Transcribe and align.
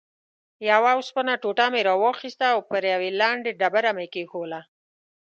یوه 0.69 0.89
اوسپنه 0.97 1.33
ټوټه 1.41 1.65
مې 1.73 1.81
راواخیسته 1.89 2.45
او 2.53 2.59
پر 2.69 2.81
یوې 2.93 3.09
لندې 3.21 3.51
ډبره 3.59 3.91
مې 3.97 4.05
کېښووله. 4.13 4.61